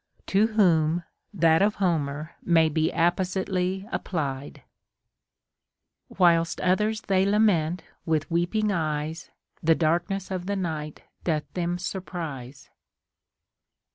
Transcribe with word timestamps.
To 0.25 0.47
whom 0.57 1.03
that 1.31 1.61
of 1.61 1.75
Homer 1.75 2.31
may 2.41 2.69
be 2.69 2.89
appositely 2.91 3.87
applied:— 3.91 4.63
Whilst 6.17 6.59
others 6.59 7.01
they 7.01 7.23
lament 7.23 7.83
with 8.03 8.31
weeping 8.31 8.71
eyes, 8.71 9.29
The 9.61 9.75
darkness 9.75 10.31
of 10.31 10.47
the 10.47 10.55
night 10.55 11.03
doth 11.23 11.43
them 11.53 11.77
surprise. 11.77 12.71